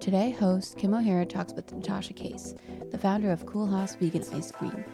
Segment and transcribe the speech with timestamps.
[0.00, 2.54] Today, host Kim O'Hara talks with Natasha Case,
[2.92, 4.84] the founder of Coolhaus Vegan Ice Cream.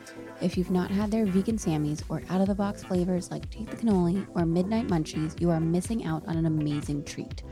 [0.40, 3.68] If you've not had their vegan Sammys or out of the box flavors like Take
[3.68, 7.42] the Cannoli or Midnight Munchies, you are missing out on an amazing treat.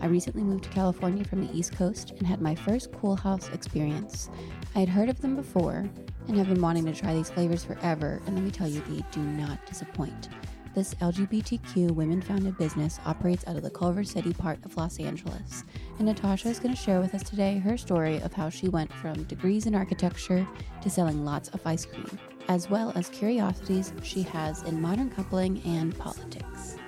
[0.00, 4.30] I recently moved to California from the East Coast and had my first Coolhaus experience.
[4.74, 5.88] I had heard of them before
[6.28, 9.04] and have been wanting to try these flavors forever, and let me tell you, they
[9.12, 10.30] do not disappoint.
[10.74, 15.64] This LGBTQ women founded business operates out of the Culver City part of Los Angeles.
[15.98, 18.90] And Natasha is going to share with us today her story of how she went
[18.90, 20.48] from degrees in architecture
[20.80, 25.60] to selling lots of ice cream, as well as curiosities she has in modern coupling
[25.66, 26.78] and politics.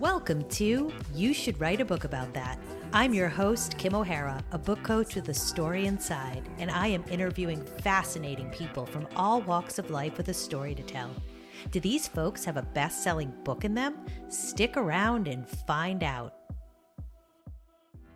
[0.00, 2.58] Welcome to You Should Write a Book About That.
[2.92, 7.04] I'm your host, Kim O'Hara, a book coach with a story inside, and I am
[7.08, 11.10] interviewing fascinating people from all walks of life with a story to tell.
[11.70, 13.96] Do these folks have a best selling book in them?
[14.28, 16.34] Stick around and find out.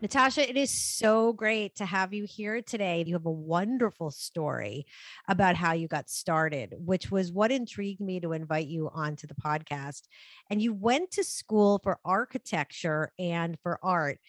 [0.00, 3.02] Natasha, it is so great to have you here today.
[3.04, 4.86] You have a wonderful story
[5.26, 9.34] about how you got started, which was what intrigued me to invite you onto the
[9.34, 10.02] podcast.
[10.50, 14.20] And you went to school for architecture and for art.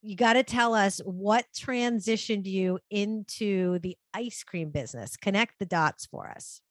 [0.00, 5.18] You got to tell us what transitioned you into the ice cream business.
[5.18, 6.62] Connect the dots for us.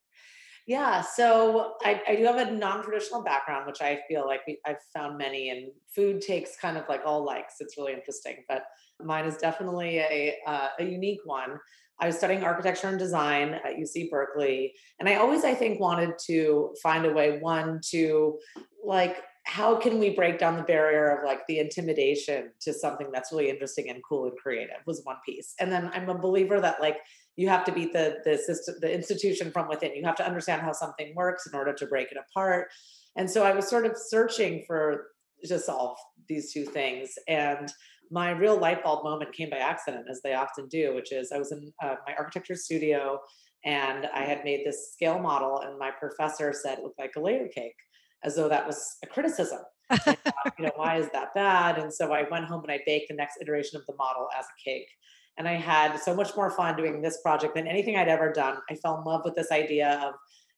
[0.65, 4.81] Yeah, so I, I do have a non-traditional background, which I feel like we, I've
[4.93, 7.55] found many, and food takes kind of like all likes.
[7.59, 8.63] It's really interesting, but
[9.01, 11.59] mine is definitely a uh, a unique one.
[11.99, 16.11] I was studying architecture and design at UC Berkeley, and I always, I think, wanted
[16.27, 18.39] to find a way one to
[18.85, 23.31] like how can we break down the barrier of like the intimidation to something that's
[23.31, 26.79] really interesting and cool and creative was one piece and then i'm a believer that
[26.79, 26.97] like
[27.35, 29.95] you have to beat the the system the institution from within.
[29.95, 32.67] You have to understand how something works in order to break it apart.
[33.15, 35.07] And so i was sort of searching for
[35.45, 37.13] to solve these two things.
[37.27, 37.71] And
[38.11, 41.37] my real light bulb moment came by accident as they often do which is i
[41.37, 43.17] was in uh, my architecture studio
[43.65, 47.19] and i had made this scale model and my professor said it looked like a
[47.19, 47.75] layer cake
[48.23, 49.59] as though that was a criticism.
[49.91, 50.17] Thought,
[50.57, 51.77] you know why is that bad?
[51.77, 54.45] And so i went home and i baked the next iteration of the model as
[54.45, 54.87] a cake
[55.37, 58.57] and I had so much more fun doing this project than anything I'd ever done.
[58.69, 60.15] I fell in love with this idea of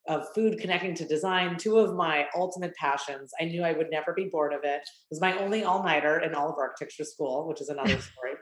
[0.07, 3.31] of food connecting to design, two of my ultimate passions.
[3.41, 4.81] I knew I would never be bored of it.
[4.81, 8.33] It was my only all nighter in all of architecture school, which is another story.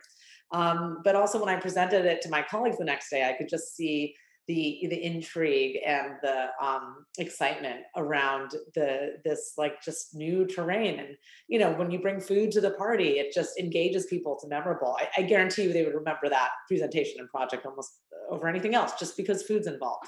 [0.52, 3.48] Um, but also, when I presented it to my colleagues the next day, I could
[3.50, 4.14] just see
[4.48, 11.00] the the intrigue and the um, excitement around the this like just new terrain.
[11.00, 11.10] And
[11.48, 14.98] you know when you bring food to the party it just engages people to memorable.
[15.00, 17.92] I, I guarantee you they would remember that presentation and project almost
[18.30, 20.08] over anything else just because food's involved.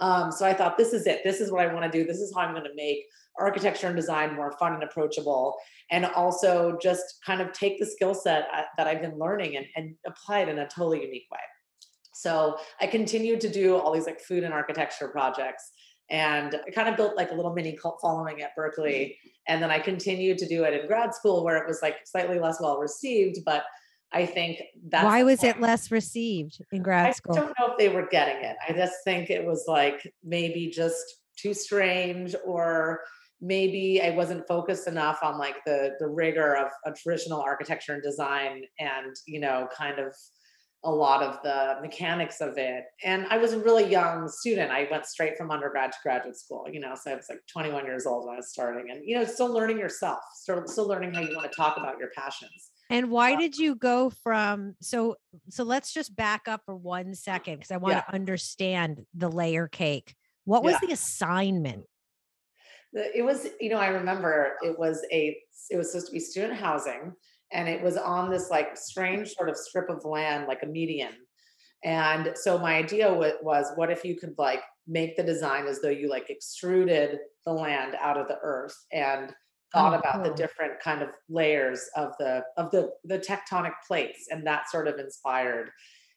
[0.00, 1.22] Um, so i thought this is it.
[1.24, 2.06] This is what i want to do.
[2.06, 3.04] This is how i'm going to make
[3.38, 5.56] architecture and design more fun and approachable
[5.90, 9.66] and also just kind of take the skill set uh, that i've been learning and,
[9.76, 11.38] and apply it in a totally unique way
[12.18, 15.70] so I continued to do all these like food and architecture projects.
[16.10, 19.16] And I kind of built like a little mini cult following at Berkeley.
[19.46, 22.40] And then I continued to do it in grad school where it was like slightly
[22.40, 23.38] less well received.
[23.46, 23.62] But
[24.10, 27.36] I think that why was it less received in grad school?
[27.36, 28.56] I don't know if they were getting it.
[28.68, 31.04] I just think it was like maybe just
[31.36, 33.02] too strange or
[33.40, 38.02] maybe I wasn't focused enough on like the the rigor of, a traditional architecture and
[38.02, 40.12] design and you know kind of
[40.84, 42.84] a lot of the mechanics of it.
[43.04, 44.70] And I was a really young student.
[44.70, 47.84] I went straight from undergrad to graduate school, you know, so I was like 21
[47.84, 51.14] years old when I was starting and, you know, still learning yourself, still, still learning
[51.14, 52.70] how you want to talk about your passions.
[52.90, 55.16] And why um, did you go from so
[55.50, 58.00] so let's just back up for one second because I want yeah.
[58.02, 60.14] to understand the layer cake.
[60.44, 60.86] What was yeah.
[60.86, 61.84] the assignment?
[62.94, 65.36] It was, you know, I remember it was a
[65.68, 67.12] it was supposed to be student housing
[67.52, 71.12] and it was on this like strange sort of strip of land, like a median.
[71.84, 75.88] And so my idea was, what if you could like make the design as though
[75.88, 79.32] you like extruded the land out of the earth and
[79.72, 80.24] thought oh, about cool.
[80.24, 84.88] the different kind of layers of the of the the tectonic plates, and that sort
[84.88, 85.70] of inspired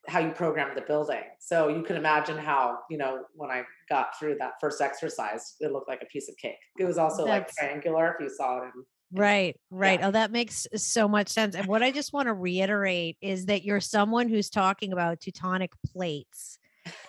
[0.08, 1.22] how you program the building.
[1.40, 5.72] So you can imagine how, you know, when I got through that first exercise, it
[5.72, 6.58] looked like a piece of cake.
[6.80, 7.56] It was also That's...
[7.60, 10.00] like triangular if you saw it in Right, right.
[10.00, 10.02] Yeah.
[10.02, 11.56] Oh, that makes so much sense.
[11.56, 15.70] And what I just want to reiterate is that you're someone who's talking about tectonic
[15.86, 16.58] plates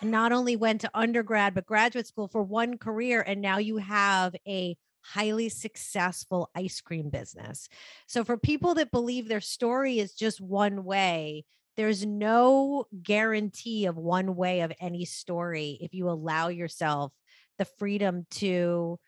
[0.01, 3.21] and not only went to undergrad, but graduate school for one career.
[3.25, 7.69] And now you have a highly successful ice cream business.
[8.07, 11.45] So, for people that believe their story is just one way,
[11.77, 17.13] there's no guarantee of one way of any story if you allow yourself
[17.57, 18.99] the freedom to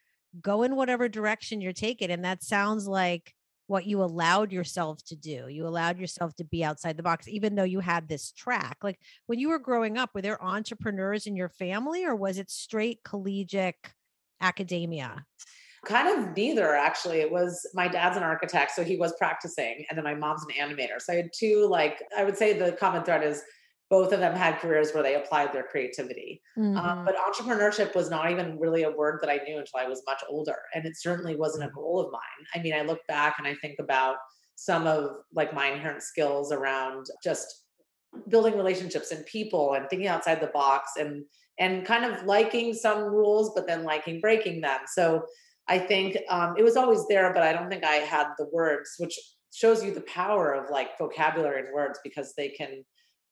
[0.41, 2.11] go in whatever direction you're taking.
[2.11, 3.33] And that sounds like
[3.67, 5.47] what you allowed yourself to do.
[5.49, 8.77] You allowed yourself to be outside the box, even though you had this track.
[8.83, 12.51] Like when you were growing up, were there entrepreneurs in your family or was it
[12.51, 13.75] straight collegiate
[14.39, 15.25] academia?
[15.85, 17.19] Kind of neither, actually.
[17.19, 20.49] It was my dad's an architect, so he was practicing, and then my mom's an
[20.69, 20.99] animator.
[20.99, 23.43] So I had two, like, I would say the common thread is
[23.89, 26.41] both of them had careers where they applied their creativity.
[26.57, 26.77] Um, mm-hmm.
[26.77, 30.01] Um, but entrepreneurship was not even really a word that I knew until I was
[30.07, 30.57] much older.
[30.73, 31.75] And it certainly wasn't a mm-hmm.
[31.75, 32.47] goal of mine.
[32.55, 34.15] I mean, I look back and I think about
[34.55, 37.65] some of like my inherent skills around just
[38.29, 41.23] building relationships and people and thinking outside the box and
[41.59, 45.21] and kind of liking some rules but then liking breaking them so
[45.67, 48.95] i think um, it was always there but i don't think i had the words
[48.99, 49.19] which
[49.53, 52.83] shows you the power of like vocabulary and words because they can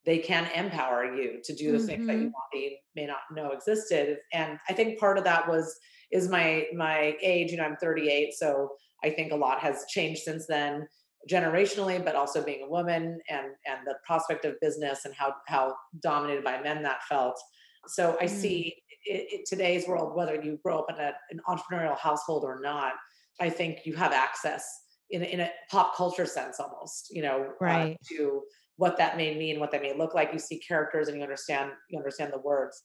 [0.05, 1.87] they can empower you to do the mm-hmm.
[1.87, 2.73] things that you mm-hmm.
[2.95, 5.77] may not know existed and i think part of that was
[6.11, 8.69] is my my age you know i'm 38 so
[9.03, 10.87] i think a lot has changed since then
[11.29, 15.73] generationally but also being a woman and and the prospect of business and how how
[16.01, 17.39] dominated by men that felt
[17.87, 18.29] so i mm.
[18.29, 18.75] see
[19.05, 22.93] it, it, today's world whether you grow up in a, an entrepreneurial household or not
[23.39, 24.65] i think you have access
[25.09, 28.41] in, in a pop culture sense almost you know uh, right uh, to
[28.83, 30.33] what that may mean, what that may look like.
[30.33, 32.83] You see characters and you understand you understand the words.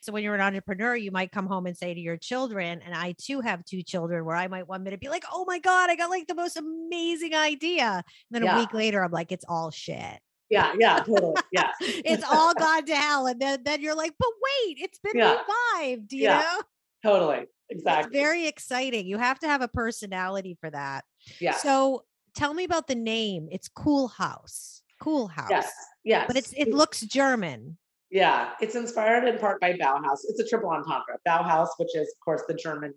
[0.00, 2.94] So when you're an entrepreneur, you might come home and say to your children, and
[2.94, 5.88] I too have two children where I might one minute be like, oh my God,
[5.88, 7.86] I got like the most amazing idea.
[8.04, 8.56] And then yeah.
[8.56, 10.20] a week later, I'm like, it's all shit.
[10.50, 11.40] Yeah, yeah, totally.
[11.50, 11.72] Yeah.
[11.80, 13.26] it's all gone to hell.
[13.26, 15.38] And then, then you're like, but wait, it's been yeah.
[15.78, 16.40] revived, you yeah.
[16.40, 16.62] know?
[17.10, 17.46] Totally.
[17.70, 18.10] Exactly.
[18.10, 19.06] It's very exciting.
[19.06, 21.04] You have to have a personality for that.
[21.40, 21.56] Yeah.
[21.56, 22.04] So
[22.36, 23.48] tell me about the name.
[23.50, 24.75] It's Coolhaus.
[25.02, 25.50] Coolhaus.
[25.50, 25.72] Yes.
[26.04, 26.24] Yes.
[26.26, 27.76] But it's it looks German.
[28.10, 30.20] Yeah, it's inspired in part by Bauhaus.
[30.28, 31.18] It's a triple entendre.
[31.26, 32.94] Bauhaus, which is of course the German.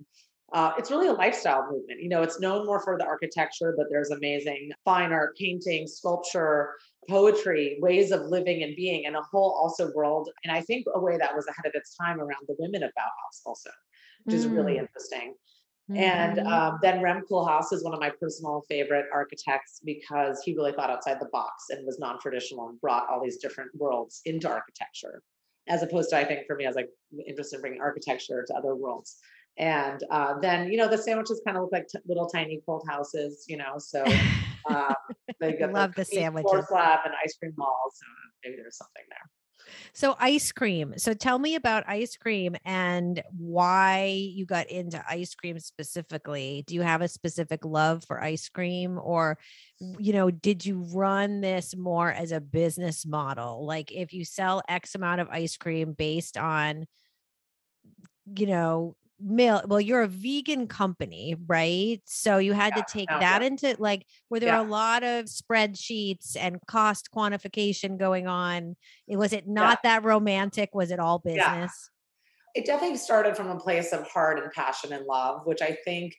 [0.51, 2.01] Uh, it's really a lifestyle movement.
[2.01, 6.74] You know, it's known more for the architecture, but there's amazing fine art, painting, sculpture,
[7.07, 10.30] poetry, ways of living and being, and a whole also world.
[10.44, 12.90] And I think a way that was ahead of its time around the women of
[12.92, 13.69] Bauhaus also,
[14.24, 14.40] which mm.
[14.40, 14.81] is really mm.
[14.81, 15.36] interesting.
[15.89, 16.01] Mm-hmm.
[16.01, 20.71] And um, then Rem Koolhaas is one of my personal favorite architects because he really
[20.71, 25.24] thought outside the box and was non-traditional and brought all these different worlds into architecture.
[25.68, 26.89] As opposed to, I think for me, I was like
[27.27, 29.18] interested in bringing architecture to other worlds.
[29.57, 32.83] And uh, then, you know, the sandwiches kind of look like t- little tiny cold
[32.88, 33.74] houses, you know.
[33.77, 34.06] So
[34.69, 34.94] um,
[35.42, 37.94] they love the, the sandwiches, floor slab, and ice cream walls.
[37.95, 38.06] So
[38.44, 39.30] maybe there's something there.
[39.94, 40.94] So ice cream.
[40.98, 46.63] So tell me about ice cream and why you got into ice cream specifically.
[46.68, 49.38] Do you have a specific love for ice cream or
[49.80, 53.66] you know, did you run this more as a business model?
[53.66, 56.86] Like if you sell X amount of ice cream based on
[58.36, 62.01] you know, well you're a vegan company right?
[62.06, 63.48] So you had yeah, to take yeah, that yeah.
[63.48, 68.75] into like were there a lot of spreadsheets and cost quantification going on?
[69.07, 70.69] It was it not that romantic?
[70.74, 71.89] Was it all business?
[72.56, 76.16] It definitely started from a place of heart and passion and love which i think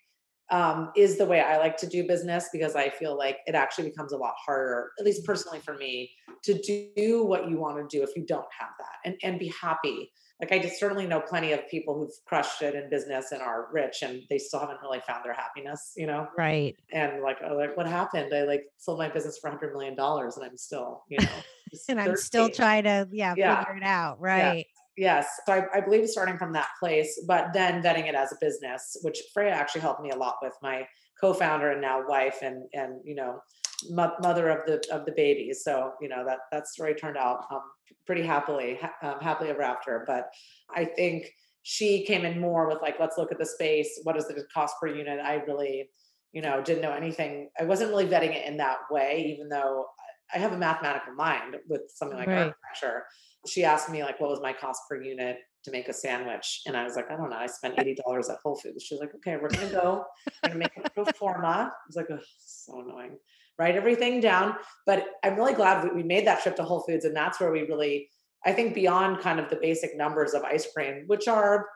[0.51, 3.89] um, is the way I like to do business because I feel like it actually
[3.89, 6.11] becomes a lot harder, at least personally for me,
[6.45, 6.61] to
[6.97, 10.11] do what you want to do if you don't have that and, and be happy
[10.41, 13.69] like I just certainly know plenty of people who've crushed it in business and are
[13.73, 16.29] rich and they still haven't really found their happiness, you know?
[16.37, 16.77] Right.
[16.93, 18.33] And like, oh, like what happened?
[18.35, 21.29] I like sold my business for hundred million dollars and I'm still, you know,
[21.91, 24.19] and I'm still trying to, yeah, yeah, figure it out.
[24.21, 24.67] Right.
[25.01, 25.27] Yes.
[25.47, 28.99] So I, I believe starting from that place, but then vetting it as a business,
[29.01, 30.87] which Freya actually helped me a lot with my
[31.19, 33.41] co-founder and now wife and, and, you know,
[33.89, 35.63] mother of the of the babies.
[35.65, 37.63] So you know that that story turned out um,
[38.07, 40.05] pretty happily, ha- um, happily ever after.
[40.07, 40.29] But
[40.75, 41.31] I think
[41.63, 44.01] she came in more with like, let's look at the space.
[44.03, 45.19] What is the cost per unit?
[45.19, 45.89] I really,
[46.33, 47.49] you know, didn't know anything.
[47.59, 49.87] I wasn't really vetting it in that way, even though
[50.35, 52.39] I have a mathematical mind with something like right.
[52.39, 53.05] architecture.
[53.47, 56.63] She asked me like, what was my cost per unit to make a sandwich?
[56.67, 57.37] And I was like, I don't know.
[57.37, 58.85] I spent eighty dollars at Whole Foods.
[58.85, 60.05] She was like, okay, we're gonna go.
[60.43, 61.73] We're gonna make a pro forma.
[61.73, 63.17] I was like, oh, so annoying
[63.61, 64.57] write everything down.
[64.87, 67.05] But I'm really glad we made that trip to Whole Foods.
[67.05, 68.09] And that's where we really,
[68.45, 71.67] I think, beyond kind of the basic numbers of ice cream, which are,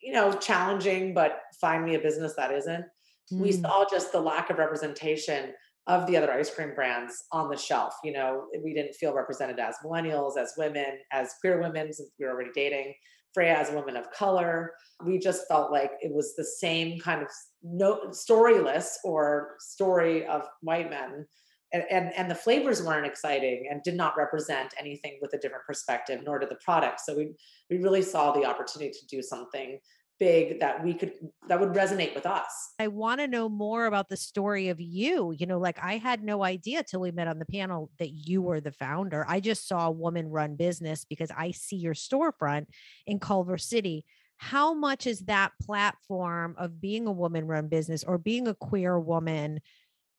[0.00, 2.84] you know, challenging, but find me a business that isn't.
[3.32, 3.40] Mm.
[3.40, 5.54] We saw just the lack of representation
[5.86, 7.94] of the other ice cream brands on the shelf.
[8.04, 12.26] You know, we didn't feel represented as millennials, as women, as queer women, since we
[12.26, 12.94] were already dating.
[13.32, 14.72] Freya as a woman of color.
[15.04, 17.28] We just felt like it was the same kind of
[17.62, 21.26] no storyless or story of white men.
[21.72, 25.64] And, and, and the flavors weren't exciting and did not represent anything with a different
[25.64, 27.00] perspective, nor did the product.
[27.00, 27.34] So we
[27.70, 29.78] we really saw the opportunity to do something
[30.20, 31.12] big that we could
[31.48, 32.74] that would resonate with us.
[32.78, 35.32] I want to know more about the story of you.
[35.36, 38.42] You know, like I had no idea till we met on the panel that you
[38.42, 39.24] were the founder.
[39.26, 42.66] I just saw a woman run business because I see your storefront
[43.06, 44.04] in Culver City.
[44.36, 49.00] How much is that platform of being a woman run business or being a queer
[49.00, 49.60] woman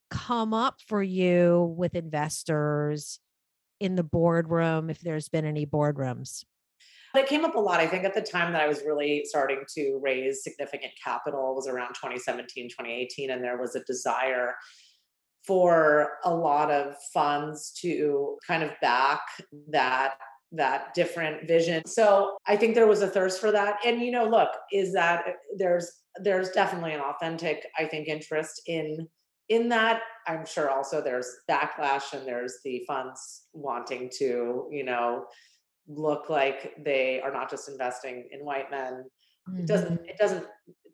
[0.10, 3.20] come up for you with investors
[3.80, 6.44] in the boardroom if there's been any boardrooms?
[7.16, 7.80] It came up a lot.
[7.80, 11.68] I think at the time that I was really starting to raise significant capital was
[11.68, 14.56] around 2017, 2018, and there was a desire
[15.46, 19.22] for a lot of funds to kind of back
[19.70, 20.14] that
[20.54, 21.86] that different vision.
[21.86, 23.78] So I think there was a thirst for that.
[23.86, 25.24] And you know, look, is that
[25.58, 29.08] there's there's definitely an authentic, I think, interest in
[29.50, 30.02] in that.
[30.28, 35.26] I'm sure also there's backlash and there's the funds wanting to, you know,
[35.88, 39.04] look like they are not just investing in white men.
[39.50, 39.62] Mm-hmm.
[39.62, 40.10] It doesn't, mm-hmm.
[40.10, 40.46] it doesn't,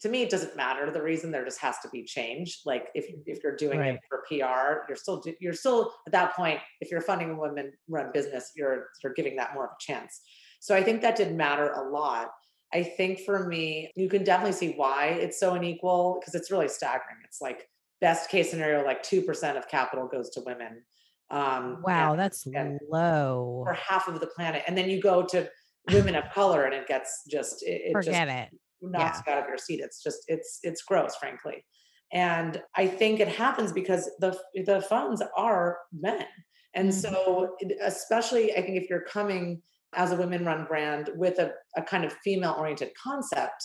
[0.02, 2.62] to me, it doesn't matter the reason there just has to be change.
[2.66, 3.96] Like if, if you're doing right.
[3.96, 7.72] it for PR, you're still, you're still at that point, if you're funding a women
[7.88, 10.22] run business, you're, you're giving that more of a chance.
[10.60, 12.30] So I think that did matter a lot.
[12.74, 16.68] I think for me, you can definitely see why it's so unequal because it's really
[16.68, 17.18] staggering.
[17.24, 17.68] It's like
[18.02, 20.84] best case scenario, like 2% of capital goes to women.
[21.30, 22.48] Um, wow, that's
[22.90, 24.64] low for half of the planet.
[24.68, 25.50] And then you go to
[25.92, 29.34] women of color, and it gets just it, it forget just it knocks yeah.
[29.34, 29.82] out of your seat.
[29.84, 31.66] It's just it's it's gross, frankly.
[32.14, 36.26] And I think it happens because the the funds are men,
[36.74, 37.14] and mm-hmm.
[37.14, 39.62] so especially I think if you're coming
[39.96, 43.64] as a women run brand with a, a kind of female oriented concept,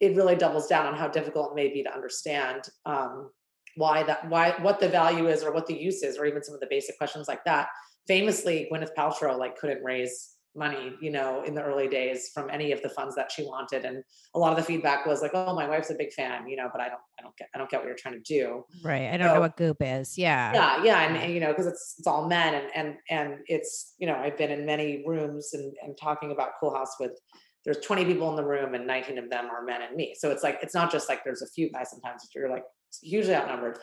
[0.00, 3.30] it really doubles down on how difficult it may be to understand um,
[3.76, 6.54] why that why what the value is or what the use is or even some
[6.54, 7.68] of the basic questions like that.
[8.06, 12.72] Famously gwyneth paltrow like couldn't raise money you know in the early days from any
[12.72, 13.84] of the funds that she wanted.
[13.84, 14.02] And
[14.34, 16.68] a lot of the feedback was like oh my wife's a big fan you know
[16.72, 18.64] but i don't i don't get i don't get what you're trying to do.
[18.84, 20.52] Right i don't so, know what goop is yeah.
[20.52, 23.94] Yeah yeah and, and you know because it's it's all men and and and it's
[23.98, 27.12] you know i've been in many rooms and and talking about Coolhaus with
[27.64, 30.14] there's 20 people in the room and 19 of them are men and me.
[30.18, 32.64] So it's like it's not just like there's a few guys sometimes if you're like
[33.02, 33.78] hugely outnumbered.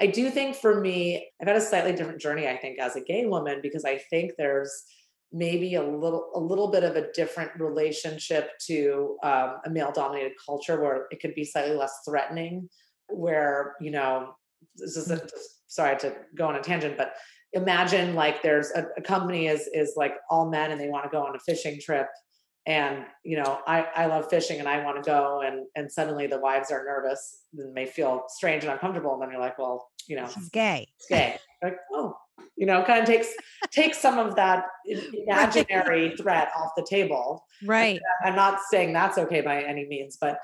[0.00, 3.00] I do think for me, I've had a slightly different journey, I think, as a
[3.00, 4.84] gay woman, because I think there's
[5.34, 10.32] maybe a little a little bit of a different relationship to um, a male dominated
[10.46, 12.68] culture where it could be slightly less threatening
[13.08, 14.32] where you know
[14.76, 15.30] this is a, mm.
[15.66, 17.14] sorry to go on a tangent but
[17.52, 21.10] imagine like there's a, a company is is like all men and they want to
[21.10, 22.06] go on a fishing trip
[22.66, 26.26] and you know i i love fishing and i want to go and and suddenly
[26.26, 29.90] the wives are nervous and may feel strange and uncomfortable and then you're like well
[30.08, 30.28] you know.
[30.28, 30.88] She's gay.
[30.96, 31.38] It's gay.
[31.62, 32.16] Like oh
[32.56, 33.28] you know kind of takes
[33.70, 36.18] takes some of that imaginary right.
[36.18, 37.44] threat off the table.
[37.64, 38.00] Right.
[38.24, 40.38] I'm not saying that's okay by any means but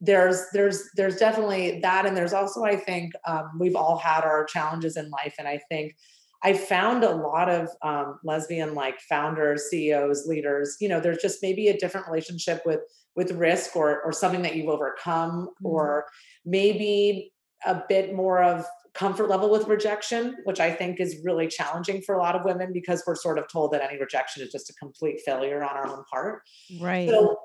[0.00, 4.46] there's there's there's definitely that and there's also i think um, we've all had our
[4.46, 5.94] challenges in life and i think
[6.42, 10.76] I found a lot of um, lesbian like founders, CEOs, leaders.
[10.80, 12.80] You know, there's just maybe a different relationship with
[13.16, 15.66] with risk or or something that you've overcome, mm-hmm.
[15.66, 16.06] or
[16.44, 17.32] maybe
[17.66, 22.14] a bit more of comfort level with rejection, which I think is really challenging for
[22.14, 24.74] a lot of women because we're sort of told that any rejection is just a
[24.74, 26.42] complete failure on our own part.
[26.80, 27.08] Right.
[27.08, 27.36] So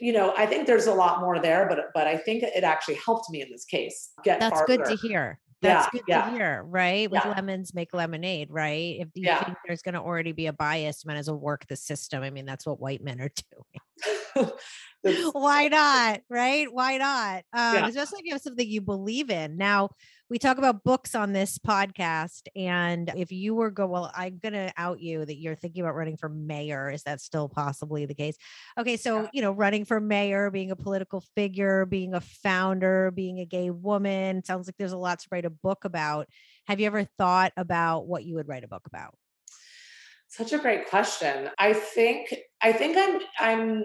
[0.00, 2.94] you know, I think there's a lot more there, but but I think it actually
[2.94, 4.12] helped me in this case.
[4.24, 4.78] Get that's farther.
[4.78, 5.38] good to hear.
[5.62, 6.24] That's yeah, good yeah.
[6.24, 7.10] to hear, right?
[7.10, 7.32] With yeah.
[7.32, 8.96] lemons make lemonade, right?
[9.00, 11.76] If you think there's going to already be a bias, might as well work the
[11.76, 12.22] system.
[12.22, 13.30] I mean, that's what white men are
[14.34, 14.50] doing.
[15.32, 16.20] Why not?
[16.30, 16.72] Right?
[16.72, 17.44] Why not?
[17.52, 19.58] Um, especially if you have something you believe in.
[19.58, 19.90] Now,
[20.30, 22.42] we talk about books on this podcast.
[22.54, 25.96] And if you were go, well, I'm going to out you that you're thinking about
[25.96, 26.88] running for mayor.
[26.88, 28.36] Is that still possibly the case?
[28.78, 28.96] Okay.
[28.96, 33.44] So, you know, running for mayor, being a political figure, being a founder, being a
[33.44, 36.28] gay woman, sounds like there's a lot to write a book about.
[36.68, 39.16] Have you ever thought about what you would write a book about?
[40.28, 41.50] Such a great question.
[41.58, 42.32] I think
[42.62, 43.84] I think I'm I'm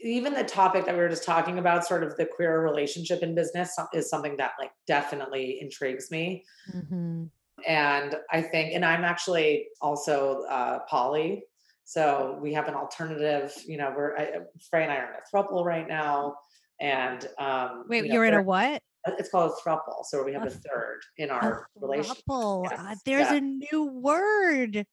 [0.00, 3.34] even the topic that we were just talking about sort of the queer relationship in
[3.34, 7.24] business is something that like definitely intrigues me mm-hmm.
[7.66, 11.42] and i think and i'm actually also uh, poly
[11.84, 14.30] so we have an alternative you know we're I,
[14.70, 16.36] frey and i are in a throuple right now
[16.80, 18.82] and um wait you are in a what
[19.18, 22.72] it's called a throuple so we have a, a third in our relationship yes.
[22.78, 23.36] uh, there's yeah.
[23.36, 24.86] a new word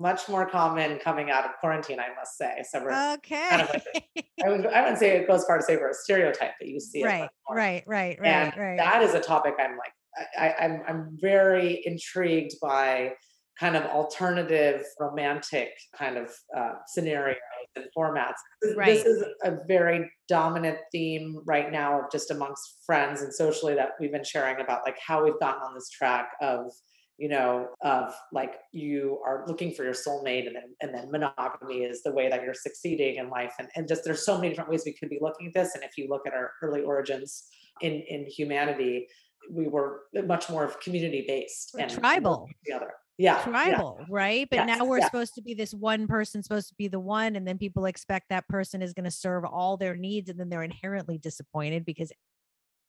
[0.00, 2.62] much more common coming out of quarantine, I must say.
[2.68, 3.48] So we're okay.
[3.50, 5.94] Kind of like I, would, I wouldn't say it goes far to say we're a
[5.94, 7.30] stereotype, but you see right, it.
[7.48, 8.78] Right, right, right, and right.
[8.78, 9.92] That is a topic I'm like,
[10.38, 13.12] I, I'm I'm very intrigued by
[13.58, 17.36] kind of alternative romantic kind of uh, scenarios
[17.76, 18.38] and formats.
[18.74, 18.86] Right.
[18.86, 23.90] This is a very dominant theme right now of just amongst friends and socially that
[24.00, 26.72] we've been sharing about like how we've gotten on this track of
[27.20, 31.84] you know of like you are looking for your soulmate and then and then monogamy
[31.84, 34.70] is the way that you're succeeding in life and, and just there's so many different
[34.70, 37.44] ways we could be looking at this and if you look at our early origins
[37.82, 39.06] in in humanity
[39.52, 42.48] we were much more of community based and tribal.
[42.64, 44.48] together yeah tribal, right?
[44.48, 45.04] But Yes, now we're yeah.
[45.04, 48.30] supposed to be this one person, supposed to be the one, and then people expect
[48.30, 52.10] that person is going to serve all their needs, and then they're inherently disappointed because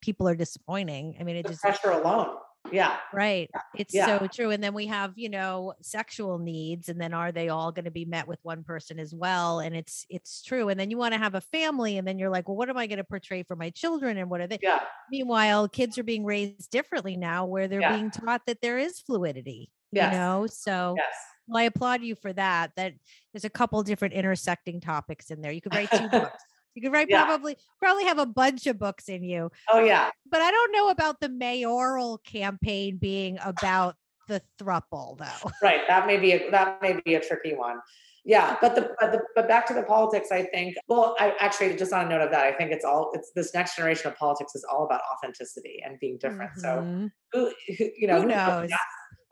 [0.02, 1.18] people are disappointing.
[1.20, 2.38] I mean, it the just pressure alone
[2.70, 3.52] yeah right.
[3.74, 4.06] It's Yeah.
[4.06, 4.52] so true.
[4.52, 7.92] And then we have, you know, sexual needs, and then are they all going to
[7.92, 9.60] be met with one person as well?
[9.60, 10.70] And it's it's true.
[10.70, 12.78] And then you want to have a family, and then you're like, well, what am
[12.78, 14.62] I going to portray for my children, and what are they?
[14.62, 17.98] yeah Meanwhile, kids are being raised differently now, where they're Yeah.
[17.98, 19.72] being taught that there is fluidity.
[19.92, 21.16] yes You know, so yes
[21.48, 22.72] well, I applaud you for that.
[22.78, 22.94] That
[23.34, 25.52] there's a couple different intersecting topics in there.
[25.52, 26.46] You could write two books.
[26.76, 27.26] You could write Yeah.
[27.26, 29.52] probably probably have a bunch of books in you.
[29.72, 33.96] oh yeah But I don't know about the mayoral campaign being about
[34.28, 35.52] the thruple though.
[35.62, 37.80] right that may be a, that may be a tricky one
[38.24, 41.76] yeah but the but the but back to the politics i think well i actually
[41.76, 44.16] just on a note of that i think it's all it's this next generation of
[44.16, 47.12] politics is all about authenticity and being different so Mhm.
[47.34, 48.70] who, who you know Who who knows?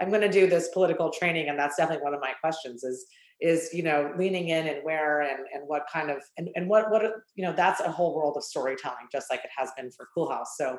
[0.01, 3.05] i'm going to do this political training and that's definitely one of my questions is
[3.41, 6.91] is you know leaning in and where and and what kind of and, and what
[6.91, 7.03] what
[7.35, 10.47] you know that's a whole world of storytelling just like it has been for Coolhaus.
[10.57, 10.77] So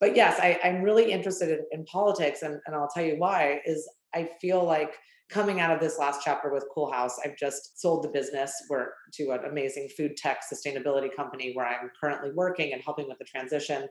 [0.00, 3.60] but yes I, i'm really interested in, in politics and, and i'll tell you why
[3.64, 4.94] is i feel like
[5.28, 8.52] coming out of this last chapter with Coolhaus i've just sold the business.
[8.68, 13.18] Where to an amazing food tech sustainability company where i'm currently working and helping with
[13.18, 13.88] the transition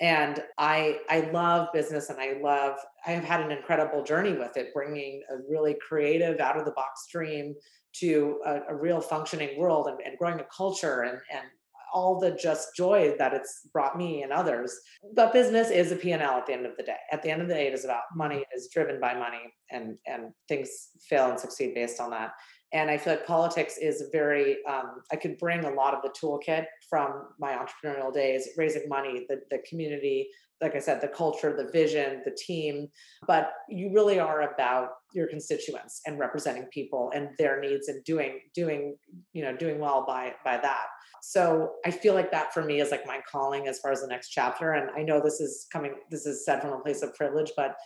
[0.00, 2.76] and i i love business and i love
[3.06, 6.70] i have had an incredible journey with it bringing a really creative out of the
[6.72, 7.54] box dream
[7.92, 11.44] to a, a real functioning world and, and growing a culture and and
[11.92, 14.78] all the just joy that it's brought me and others.
[15.14, 16.98] But business is a p&l at the end of the day.
[17.12, 18.36] At the end of the day it is about money.
[18.36, 20.70] It is driven by money and and things
[21.08, 22.32] fail and succeed based on that
[22.72, 26.10] and i feel like politics is very um, i could bring a lot of the
[26.10, 30.28] toolkit from my entrepreneurial days raising money the, the community
[30.60, 32.88] like i said the culture the vision the team.
[33.26, 38.40] But you really are about your constituents and representing people and their needs and doing
[38.54, 38.96] doing
[39.32, 40.86] you know doing well by by that.
[41.22, 44.06] So i feel like that for me is like my calling as far as the
[44.06, 44.72] next chapter.
[44.72, 47.76] And i know this is coming this is said from a place of privilege but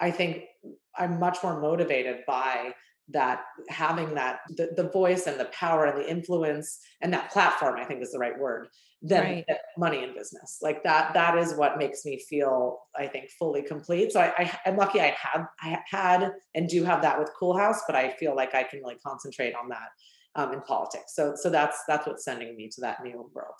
[0.00, 0.44] i think
[0.96, 2.72] i'm much more motivated by
[3.08, 7.76] that having that the, the voice and the power and the influence and that platform
[7.78, 8.68] i think is the right word
[9.02, 9.46] than, Right.
[9.76, 14.12] money in business like that that is what makes me feel i think fully complete
[14.12, 17.78] so I, I i'm lucky i have i had and do have that with Coolhaus
[17.86, 19.88] but i feel like i can really concentrate on that
[20.34, 23.54] um, in politics so so that's that's what's sending me to that new world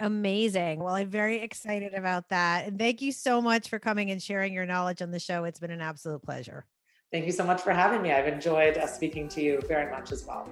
[0.00, 0.80] Amazing.
[0.80, 2.66] Well, I'm very excited about that.
[2.66, 5.44] And thank you so much for coming and sharing your knowledge on the show.
[5.44, 6.66] It's been an absolute pleasure.
[7.14, 10.10] Thank you so much for having me i've enjoyed uh, speaking to you very much
[10.10, 10.48] as well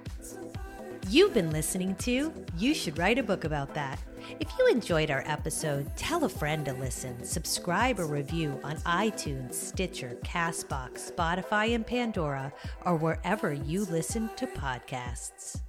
[1.09, 3.99] You've been listening to You Should Write a Book About That.
[4.41, 9.53] If you enjoyed our episode, tell a friend to listen, subscribe or review on iTunes,
[9.53, 12.53] Stitcher, Castbox, Spotify, and Pandora,
[12.87, 15.61] or wherever you listen to podcasts.